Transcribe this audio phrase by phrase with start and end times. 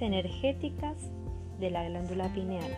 [0.00, 1.10] energéticas
[1.60, 2.70] de la glándula pineal.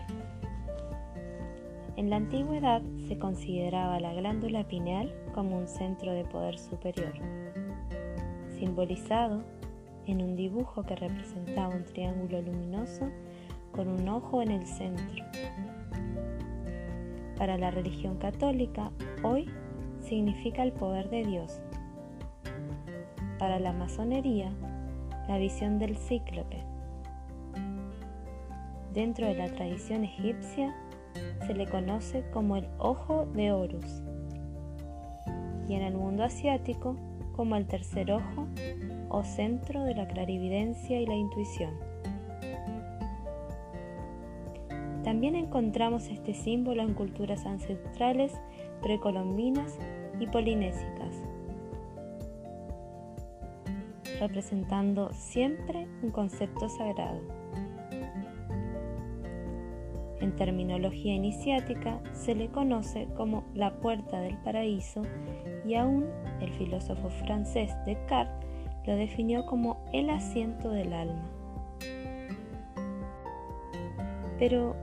[1.97, 7.13] En la antigüedad se consideraba la glándula pineal como un centro de poder superior,
[8.57, 9.43] simbolizado
[10.05, 13.09] en un dibujo que representaba un triángulo luminoso
[13.71, 15.25] con un ojo en el centro.
[17.37, 18.91] Para la religión católica,
[19.23, 19.49] hoy
[19.99, 21.59] significa el poder de Dios.
[23.39, 24.51] Para la masonería,
[25.27, 26.68] la visión del cíclope.
[28.99, 30.75] Dentro de la tradición egipcia,
[31.47, 34.03] se le conoce como el ojo de Horus
[35.69, 36.97] y en el mundo asiático
[37.31, 38.49] como el tercer ojo
[39.07, 41.75] o centro de la clarividencia y la intuición.
[45.05, 48.33] También encontramos este símbolo en culturas ancestrales
[48.81, 49.79] precolombinas
[50.19, 51.15] y polinésicas,
[54.19, 57.21] representando siempre un concepto sagrado.
[60.21, 65.03] En terminología iniciática se le conoce como la puerta del paraíso
[65.65, 66.05] y aún
[66.41, 68.47] el filósofo francés Descartes
[68.85, 71.29] lo definió como el asiento del alma.
[74.39, 74.75] Pero,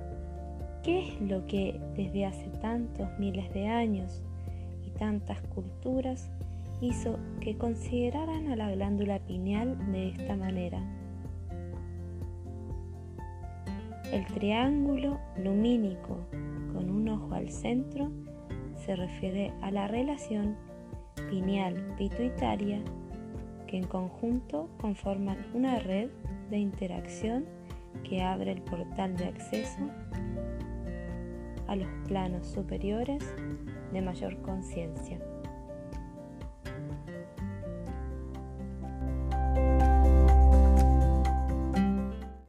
[0.83, 4.23] ¿qué es lo que desde hace tantos miles de años
[4.87, 6.31] y tantas culturas
[6.81, 10.83] hizo que consideraran a la glándula pineal de esta manera?
[14.17, 16.27] El triángulo lumínico
[16.73, 18.11] con un ojo al centro
[18.75, 20.57] se refiere a la relación
[21.29, 22.81] pineal-pituitaria
[23.67, 26.09] que en conjunto conforman una red
[26.49, 27.45] de interacción
[28.09, 29.81] que abre el portal de acceso
[31.67, 33.23] a los planos superiores
[33.93, 35.19] de mayor conciencia.